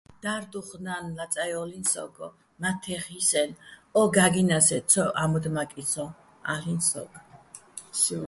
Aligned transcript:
და́რდუხ 0.23 0.69
ნა́ნ 0.85 1.05
ლაწაჲოლინი̆ 1.17 1.89
სო́გო, 1.91 2.27
მათთეხ 2.61 3.03
ჲსენო̆ 3.17 3.57
ო 3.99 4.01
გა́გჲნასე́ 4.15 4.81
ცო 4.89 5.03
ჺამოდმაკისონ-ალ'იჼ 5.17 6.75
სო́გო̆. 6.89 7.19